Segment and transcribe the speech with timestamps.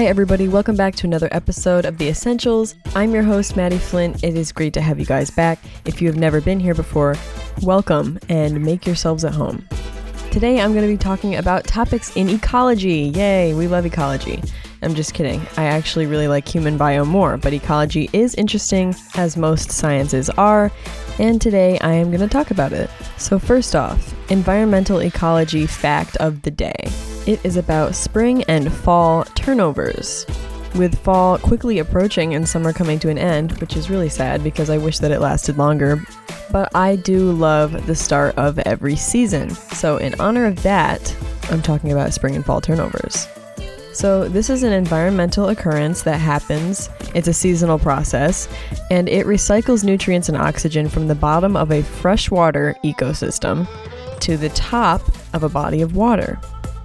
[0.00, 0.48] Hi, everybody.
[0.48, 2.74] Welcome back to another episode of The Essentials.
[2.94, 4.24] I'm your host, Maddie Flint.
[4.24, 5.58] It is great to have you guys back.
[5.84, 7.16] If you have never been here before,
[7.60, 9.68] welcome and make yourselves at home.
[10.30, 13.12] Today, I'm going to be talking about topics in ecology.
[13.14, 14.42] Yay, we love ecology.
[14.80, 15.38] I'm just kidding.
[15.58, 20.72] I actually really like human bio more, but ecology is interesting, as most sciences are,
[21.18, 22.88] and today I am going to talk about it.
[23.18, 26.90] So, first off, environmental ecology fact of the day
[27.26, 30.26] it is about spring and fall turnovers.
[30.76, 34.70] With fall quickly approaching and summer coming to an end, which is really sad because
[34.70, 36.02] I wish that it lasted longer,
[36.52, 39.50] but I do love the start of every season.
[39.50, 41.14] So, in honor of that,
[41.50, 43.26] I'm talking about spring and fall turnovers.
[43.92, 46.88] So, this is an environmental occurrence that happens.
[47.14, 48.48] It's a seasonal process,
[48.90, 53.68] and it recycles nutrients and oxygen from the bottom of a freshwater ecosystem
[54.20, 55.02] to the top
[55.34, 56.38] of a body of water.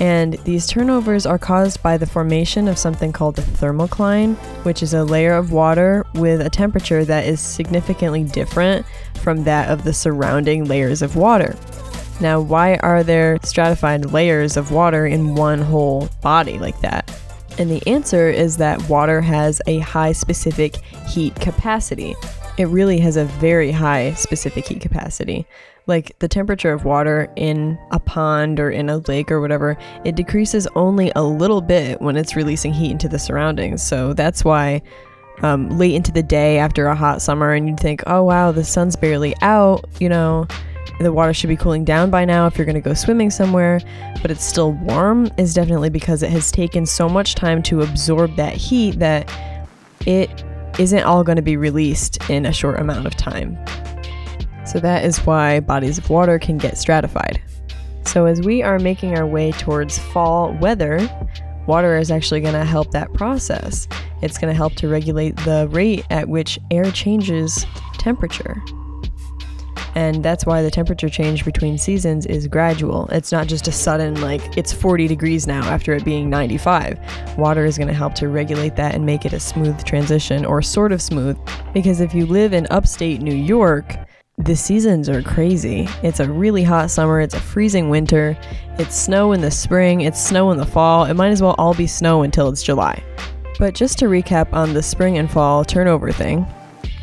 [0.00, 4.94] And these turnovers are caused by the formation of something called a thermocline, which is
[4.94, 8.86] a layer of water with a temperature that is significantly different
[9.22, 11.56] from that of the surrounding layers of water.
[12.20, 17.10] Now, why are there stratified layers of water in one whole body like that?
[17.58, 20.76] And the answer is that water has a high specific
[21.08, 22.14] heat capacity.
[22.56, 25.44] It really has a very high specific heat capacity.
[25.88, 30.14] Like the temperature of water in a pond or in a lake or whatever, it
[30.14, 33.82] decreases only a little bit when it's releasing heat into the surroundings.
[33.82, 34.82] So that's why
[35.42, 38.64] um, late into the day after a hot summer, and you'd think, oh wow, the
[38.64, 40.46] sun's barely out, you know,
[41.00, 43.80] the water should be cooling down by now if you're going to go swimming somewhere,
[44.20, 48.34] but it's still warm is definitely because it has taken so much time to absorb
[48.36, 49.32] that heat that
[50.06, 50.44] it
[50.78, 53.56] isn't all going to be released in a short amount of time.
[54.68, 57.40] So that is why bodies of water can get stratified.
[58.04, 60.98] So as we are making our way towards fall weather,
[61.66, 63.88] water is actually going to help that process.
[64.20, 67.64] It's going to help to regulate the rate at which air changes
[67.94, 68.62] temperature.
[69.94, 73.08] And that's why the temperature change between seasons is gradual.
[73.08, 76.98] It's not just a sudden, like, it's 40 degrees now after it being 95.
[77.38, 80.60] Water is going to help to regulate that and make it a smooth transition, or
[80.60, 81.38] sort of smooth.
[81.72, 83.96] Because if you live in upstate New York,
[84.38, 85.88] the seasons are crazy.
[86.02, 88.38] It's a really hot summer, it's a freezing winter,
[88.78, 91.04] it's snow in the spring, it's snow in the fall.
[91.04, 93.02] It might as well all be snow until it's July.
[93.58, 96.46] But just to recap on the spring and fall turnover thing,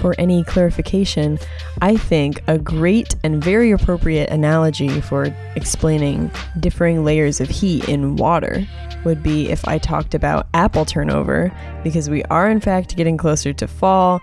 [0.00, 1.38] for any clarification,
[1.82, 8.16] I think a great and very appropriate analogy for explaining differing layers of heat in
[8.16, 8.66] water
[9.04, 11.52] would be if I talked about apple turnover,
[11.84, 14.20] because we are in fact getting closer to fall,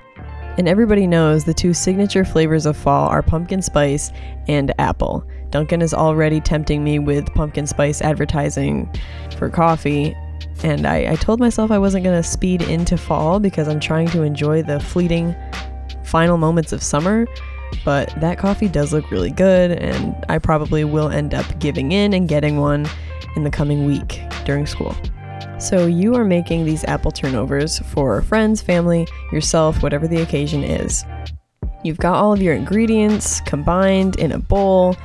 [0.58, 4.12] and everybody knows the two signature flavors of fall are pumpkin spice
[4.48, 5.26] and apple.
[5.50, 8.90] Dunkin' is already tempting me with pumpkin spice advertising
[9.38, 10.16] for coffee,
[10.64, 14.08] and I, I told myself I wasn't going to speed into fall because I'm trying
[14.10, 15.36] to enjoy the fleeting
[16.04, 17.28] final moments of summer.
[17.84, 22.14] But that coffee does look really good, and I probably will end up giving in
[22.14, 22.88] and getting one
[23.36, 24.96] in the coming week during school.
[25.60, 31.04] So, you are making these apple turnovers for friends, family, yourself, whatever the occasion is.
[31.84, 34.96] You've got all of your ingredients combined in a bowl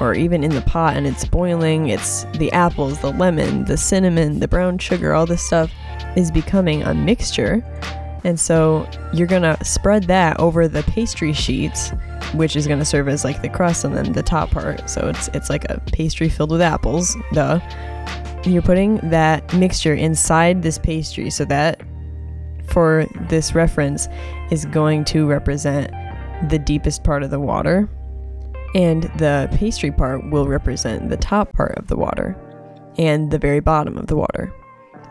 [0.00, 1.88] or even in the pot and it's boiling.
[1.88, 5.72] It's the apples, the lemon, the cinnamon, the brown sugar, all this stuff
[6.16, 7.64] is becoming a mixture.
[8.24, 11.90] And so you're gonna spread that over the pastry sheets,
[12.34, 14.90] which is gonna serve as like the crust and then the top part.
[14.90, 17.60] So it's it's like a pastry filled with apples, duh.
[18.46, 21.82] You're putting that mixture inside this pastry so that
[22.68, 24.06] for this reference
[24.52, 25.90] is going to represent
[26.48, 27.88] the deepest part of the water
[28.76, 32.36] and the pastry part will represent the top part of the water
[32.98, 34.52] and the very bottom of the water.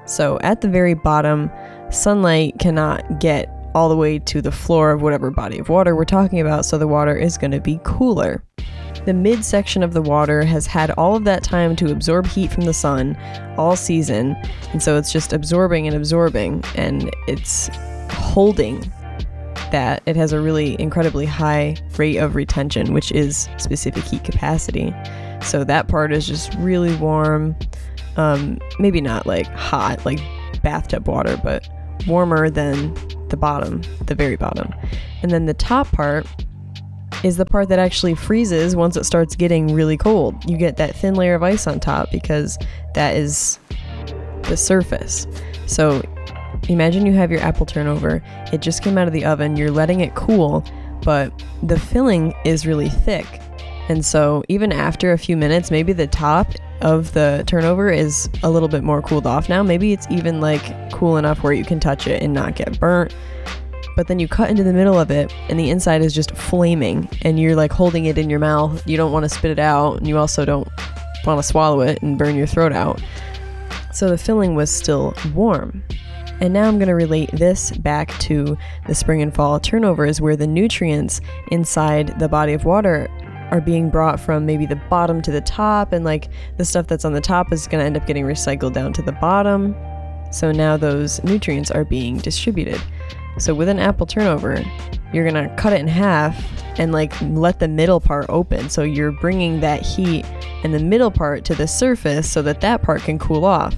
[0.06, 1.52] So at the very bottom,
[1.90, 6.05] sunlight cannot get all the way to the floor of whatever body of water we're
[6.05, 8.41] talking about, so the water is going to be cooler.
[9.05, 12.66] The midsection of the water has had all of that time to absorb heat from
[12.66, 13.16] the sun
[13.55, 14.35] all season,
[14.72, 17.69] and so it's just absorbing and absorbing, and it's
[18.09, 18.79] holding
[19.72, 20.02] that.
[20.07, 24.93] It has a really incredibly high rate of retention, which is specific heat capacity.
[25.41, 27.55] So that part is just really warm.
[28.17, 30.19] Um, maybe not like hot, like
[30.63, 31.67] bathtub water, but
[32.08, 32.93] warmer than
[33.29, 34.73] the bottom, the very bottom.
[35.22, 36.25] And then the top part
[37.25, 40.47] is the part that actually freezes once it starts getting really cold.
[40.47, 42.59] You get that thin layer of ice on top because
[42.93, 43.57] that is
[44.43, 45.25] the surface.
[45.66, 46.03] So
[46.69, 48.22] imagine you have your apple turnover,
[48.53, 50.63] it just came out of the oven, you're letting it cool,
[51.01, 51.33] but
[51.63, 53.25] the filling is really thick.
[53.89, 56.51] And so, even after a few minutes, maybe the top
[56.81, 59.61] of the turnover is a little bit more cooled off now.
[59.61, 63.13] Maybe it's even like cool enough where you can touch it and not get burnt.
[63.96, 67.09] But then you cut into the middle of it, and the inside is just flaming,
[67.22, 68.86] and you're like holding it in your mouth.
[68.88, 70.68] You don't want to spit it out, and you also don't
[71.26, 73.02] want to swallow it and burn your throat out.
[73.94, 75.84] So the filling was still warm.
[76.42, 78.58] And now I'm going to relate this back to
[78.88, 83.08] the spring and fall turnovers, where the nutrients inside the body of water
[83.52, 86.28] are being brought from maybe the bottom to the top, and like
[86.58, 89.02] the stuff that's on the top is going to end up getting recycled down to
[89.02, 89.74] the bottom.
[90.32, 92.82] So now those nutrients are being distributed.
[93.37, 94.64] So with an apple turnover,
[95.14, 96.43] you're going to cut it in half
[96.79, 98.70] and like let the middle part open.
[98.70, 100.26] So you're bringing that heat
[100.64, 103.76] and the middle part to the surface so that that part can cool off.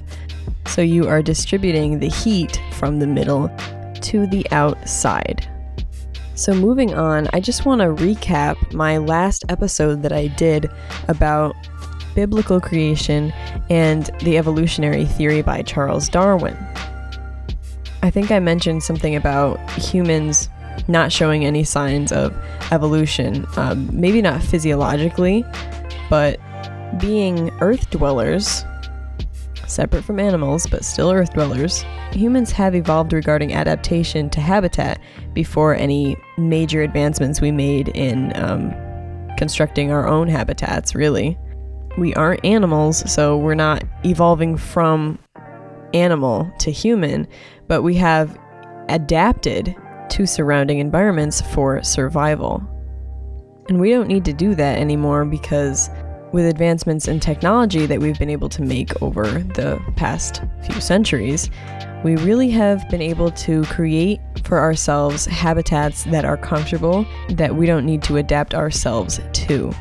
[0.65, 3.50] So you are distributing the heat from the middle
[4.01, 5.50] to the outside.
[6.36, 10.69] So, moving on, I just want to recap my last episode that I did
[11.07, 11.56] about
[12.13, 13.33] biblical creation
[13.71, 16.56] and the evolutionary theory by Charles Darwin.
[18.03, 20.49] I think I mentioned something about humans
[20.88, 22.35] not showing any signs of
[22.71, 25.44] evolution, um, maybe not physiologically,
[26.09, 26.39] but
[26.99, 28.63] being earth dwellers,
[29.65, 34.99] separate from animals, but still earth dwellers, humans have evolved regarding adaptation to habitat
[35.33, 38.73] before any major advancements we made in um,
[39.38, 41.38] constructing our own habitats, really.
[41.97, 45.19] We aren't animals, so we're not evolving from
[46.01, 47.27] animal to human,
[47.67, 48.38] but we have
[48.89, 49.75] adapted
[50.09, 52.63] to surrounding environments for survival.
[53.69, 55.89] And we don't need to do that anymore because
[56.31, 61.49] with advancements in technology that we've been able to make over the past few centuries,
[62.03, 67.65] we really have been able to create for ourselves habitats that are comfortable that we
[67.65, 69.73] don't need to adapt ourselves to.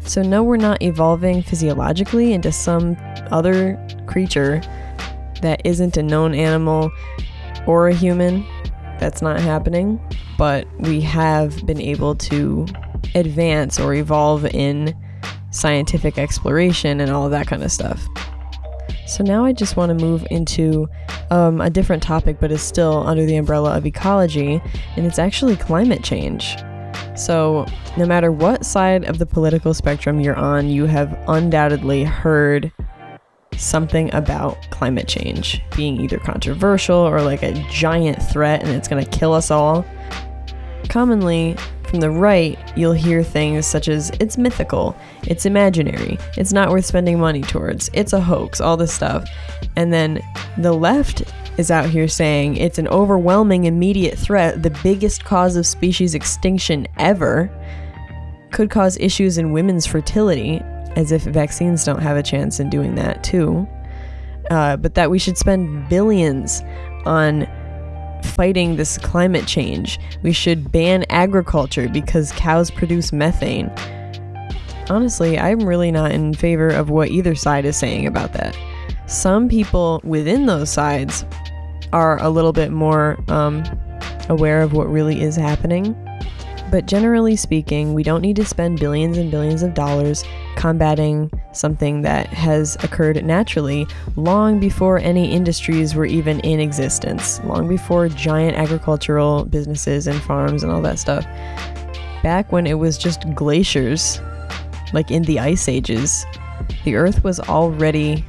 [0.00, 2.96] So, no, we're not evolving physiologically into some
[3.30, 4.60] other creature
[5.42, 6.90] that isn't a known animal
[7.66, 8.46] or a human.
[8.98, 10.00] That's not happening.
[10.38, 12.66] But we have been able to
[13.14, 14.96] advance or evolve in
[15.50, 18.06] scientific exploration and all of that kind of stuff.
[19.06, 20.88] So now I just want to move into
[21.30, 24.62] um, a different topic, but is still under the umbrella of ecology,
[24.96, 26.56] and it's actually climate change.
[27.14, 27.66] So,
[27.98, 32.72] no matter what side of the political spectrum you're on, you have undoubtedly heard
[33.62, 39.04] something about climate change being either controversial or like a giant threat and it's going
[39.04, 39.84] to kill us all.
[40.88, 41.56] Commonly,
[41.92, 46.86] from the right, you'll hear things such as it's mythical, it's imaginary, it's not worth
[46.86, 49.28] spending money towards, it's a hoax, all this stuff.
[49.76, 50.22] And then
[50.58, 51.22] the left
[51.58, 56.86] is out here saying it's an overwhelming immediate threat, the biggest cause of species extinction
[56.98, 57.50] ever,
[58.52, 60.62] could cause issues in women's fertility,
[60.96, 63.66] as if vaccines don't have a chance in doing that too.
[64.50, 66.62] Uh, but that we should spend billions
[67.06, 67.46] on
[68.24, 69.98] fighting this climate change.
[70.22, 73.70] We should ban agriculture because cows produce methane.
[74.90, 78.56] Honestly, I'm really not in favor of what either side is saying about that.
[79.06, 81.24] Some people within those sides
[81.92, 83.62] are a little bit more um,
[84.28, 85.96] aware of what really is happening.
[86.70, 90.24] But generally speaking, we don't need to spend billions and billions of dollars
[90.56, 97.68] combating something that has occurred naturally long before any industries were even in existence, long
[97.68, 101.24] before giant agricultural businesses and farms and all that stuff.
[102.22, 104.20] Back when it was just glaciers,
[104.92, 106.24] like in the ice ages,
[106.84, 108.24] the earth was already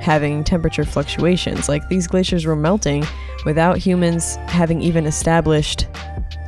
[0.00, 1.68] having temperature fluctuations.
[1.68, 3.04] Like these glaciers were melting
[3.44, 5.86] without humans having even established,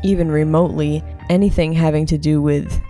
[0.03, 2.81] even remotely, anything having to do with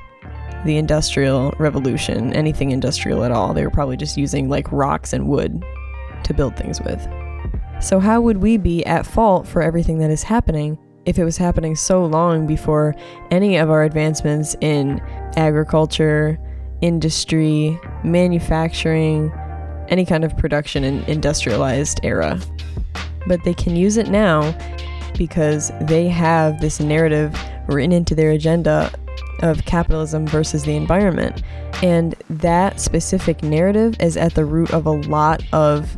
[0.64, 3.54] the industrial revolution, anything industrial at all.
[3.54, 5.64] They were probably just using like rocks and wood
[6.25, 7.06] to build things with.
[7.80, 11.37] So, how would we be at fault for everything that is happening if it was
[11.37, 12.94] happening so long before
[13.30, 15.00] any of our advancements in
[15.37, 16.38] agriculture,
[16.80, 19.33] industry, manufacturing,
[19.88, 22.40] any kind of production and industrialized era?
[23.26, 24.56] But they can use it now
[25.18, 28.90] because they have this narrative written into their agenda
[29.44, 31.42] of capitalism versus the environment.
[31.82, 35.96] And that specific narrative is at the root of a lot of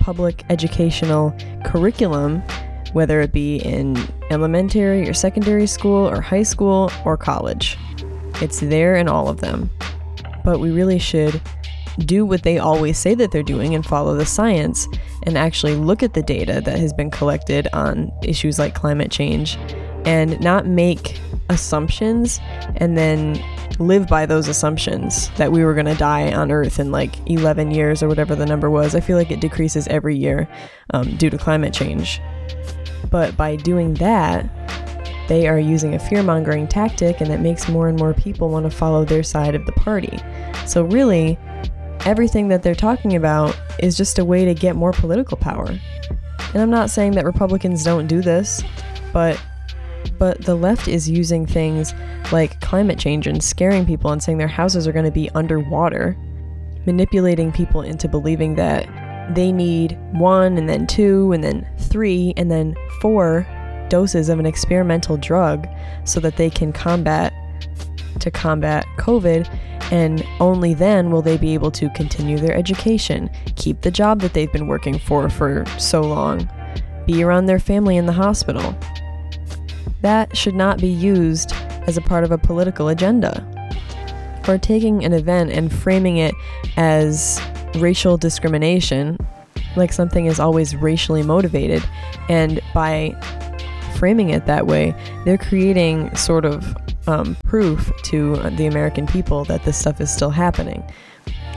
[0.00, 2.42] public educational curriculum,
[2.94, 3.96] whether it be in
[4.30, 7.76] elementary or secondary school or high school or college.
[8.40, 9.68] It's there in all of them.
[10.42, 11.42] But we really should
[11.98, 14.88] do what they always say that they're doing and follow the science
[15.24, 19.58] and actually look at the data that has been collected on issues like climate change
[20.06, 22.40] and not make assumptions
[22.76, 23.42] and then
[23.78, 27.70] live by those assumptions that we were going to die on Earth in like 11
[27.70, 28.94] years or whatever the number was.
[28.94, 30.48] I feel like it decreases every year
[30.90, 32.20] um, due to climate change.
[33.10, 34.48] But by doing that,
[35.28, 38.64] they are using a fear mongering tactic, and it makes more and more people want
[38.64, 40.18] to follow their side of the party.
[40.66, 41.38] So, really,
[42.06, 45.68] everything that they're talking about is just a way to get more political power.
[46.54, 48.62] And I'm not saying that Republicans don't do this,
[49.12, 49.40] but
[50.18, 51.94] but the left is using things
[52.32, 56.16] like climate change and scaring people and saying their houses are going to be underwater,
[56.86, 58.86] manipulating people into believing that
[59.34, 63.46] they need one and then two and then three and then four
[63.88, 65.66] doses of an experimental drug
[66.04, 67.32] so that they can combat
[68.20, 69.48] to combat COVID
[69.90, 74.34] and only then will they be able to continue their education, keep the job that
[74.34, 76.48] they've been working for for so long,
[77.06, 78.76] be around their family in the hospital.
[80.00, 81.52] That should not be used
[81.86, 83.44] as a part of a political agenda.
[84.46, 86.34] Or taking an event and framing it
[86.76, 87.40] as
[87.76, 89.18] racial discrimination,
[89.76, 91.84] like something is always racially motivated,
[92.28, 93.14] and by
[93.96, 96.76] framing it that way, they're creating sort of
[97.08, 100.82] um, proof to the American people that this stuff is still happening.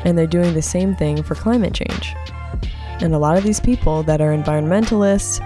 [0.04, 2.16] And they're doing the same thing for climate change.
[3.02, 5.40] And a lot of these people that are environmentalists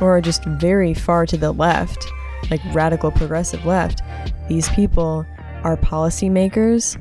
[0.00, 2.06] or are just very far to the left,
[2.50, 4.02] like radical progressive left,
[4.48, 5.26] these people
[5.64, 7.00] are policymakers,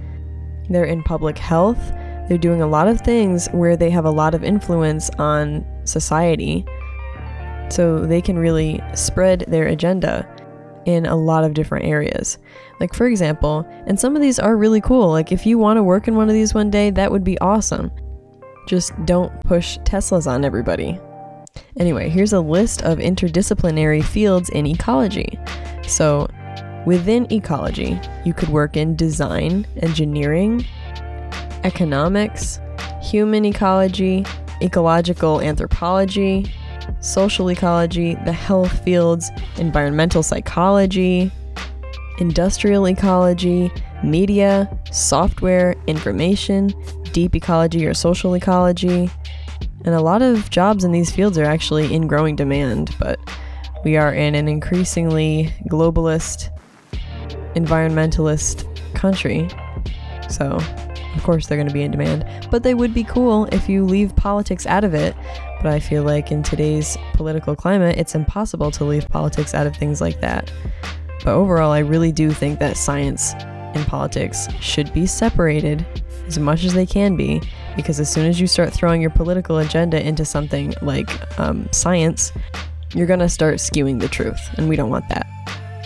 [0.69, 1.79] they're in public health,
[2.27, 6.65] they're doing a lot of things where they have a lot of influence on society.
[7.69, 10.27] So they can really spread their agenda
[10.85, 12.37] in a lot of different areas.
[12.79, 15.09] Like, for example, and some of these are really cool.
[15.09, 17.39] Like, if you want to work in one of these one day, that would be
[17.39, 17.91] awesome.
[18.67, 20.99] Just don't push Teslas on everybody.
[21.77, 25.37] Anyway, here's a list of interdisciplinary fields in ecology.
[25.87, 26.29] So,
[26.85, 30.65] within ecology, you could work in design, engineering,
[31.65, 32.61] economics,
[33.01, 34.25] human ecology,
[34.61, 36.49] ecological anthropology,
[37.01, 41.29] social ecology, the health fields, environmental psychology,
[42.19, 43.69] industrial ecology,
[44.03, 46.73] media, software, information,
[47.11, 49.09] deep ecology or social ecology.
[49.85, 53.19] And a lot of jobs in these fields are actually in growing demand, but
[53.83, 56.49] we are in an increasingly globalist,
[57.55, 58.65] environmentalist
[58.95, 59.47] country.
[60.27, 60.57] So,
[61.15, 62.25] of course, they're going to be in demand.
[62.51, 65.15] But they would be cool if you leave politics out of it
[65.65, 69.75] but I feel like in today's political climate, it's impossible to leave politics out of
[69.75, 70.51] things like that.
[71.23, 75.83] But overall, I really do think that science and politics should be separated
[76.27, 77.41] as much as they can be,
[77.75, 82.31] because as soon as you start throwing your political agenda into something like um, science,
[82.93, 85.27] you're gonna start skewing the truth, and we don't want that.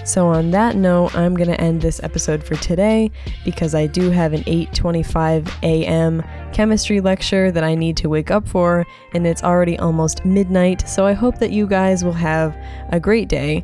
[0.09, 3.11] So on that note, I'm going to end this episode for today
[3.45, 6.23] because I do have an 8:25 a.m.
[6.51, 10.89] chemistry lecture that I need to wake up for and it's already almost midnight.
[10.89, 12.57] So I hope that you guys will have
[12.89, 13.63] a great day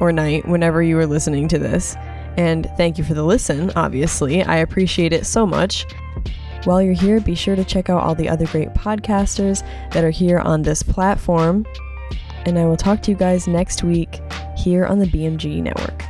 [0.00, 1.96] or night whenever you are listening to this.
[2.38, 4.42] And thank you for the listen, obviously.
[4.42, 5.84] I appreciate it so much.
[6.64, 10.10] While you're here, be sure to check out all the other great podcasters that are
[10.10, 11.66] here on this platform.
[12.46, 14.20] And I will talk to you guys next week
[14.56, 16.01] here on the BMG Network.